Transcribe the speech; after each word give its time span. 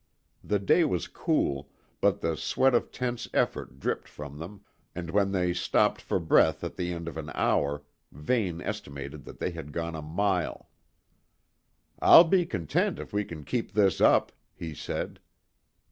The 0.43 0.57
day 0.57 0.83
was 0.83 1.07
cool, 1.07 1.69
but 1.99 2.21
the 2.21 2.35
sweat 2.35 2.73
of 2.73 2.91
tense 2.91 3.27
effort 3.35 3.79
dripped 3.79 4.07
from 4.07 4.39
them, 4.39 4.61
and 4.95 5.11
when 5.11 5.31
they 5.31 5.53
stopped 5.53 6.01
for 6.01 6.17
breath 6.19 6.63
at 6.63 6.75
the 6.75 6.91
end 6.91 7.07
of 7.07 7.17
an 7.17 7.29
hour, 7.35 7.83
Vane 8.11 8.61
estimated 8.61 9.25
that 9.25 9.37
they 9.37 9.51
had 9.51 9.71
gone 9.71 9.95
a 9.95 10.01
mile. 10.01 10.69
"I'll 11.99 12.23
be 12.23 12.47
content 12.47 12.97
if 12.97 13.13
we 13.13 13.23
can 13.23 13.43
keep 13.45 13.73
this 13.73 14.01
up," 14.01 14.31
he 14.55 14.73
said. 14.73 15.19